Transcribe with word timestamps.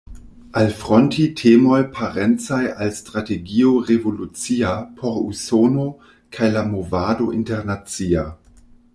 Alfronti 0.59 1.23
temoj 1.39 1.81
parencaj 1.97 2.61
al 2.85 2.93
strategio 2.99 3.73
revolucia 3.89 4.71
por 5.01 5.19
Usono 5.25 5.85
kaj 6.39 6.49
la 6.57 6.63
movado 6.71 7.29
internacia. 7.41 8.25